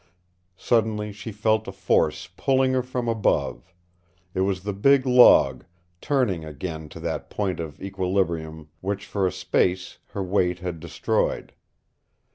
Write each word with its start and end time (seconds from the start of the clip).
Suddenly 0.57 1.11
she 1.11 1.31
felt 1.31 1.67
a 1.67 1.71
force 1.71 2.27
pulling 2.35 2.73
her 2.73 2.81
from 2.81 3.07
above. 3.07 3.71
It 4.33 4.39
was 4.41 4.63
the 4.63 4.73
big 4.73 5.05
log, 5.05 5.63
turning 6.01 6.43
again 6.43 6.89
to 6.89 6.99
that 7.01 7.29
point 7.29 7.59
of 7.59 7.79
equilibrium 7.79 8.69
which 8.79 9.05
for 9.05 9.27
a 9.27 9.31
space 9.31 9.99
her 10.13 10.23
weight 10.23 10.57
had 10.57 10.79
destroyed. 10.79 11.53